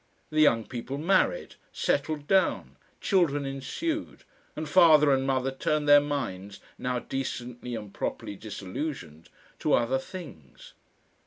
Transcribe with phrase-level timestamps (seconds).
[0.31, 4.23] The young people married, settled down, children ensued,
[4.55, 9.29] and father and mother turned their minds, now decently and properly disillusioned,
[9.59, 10.73] to other things.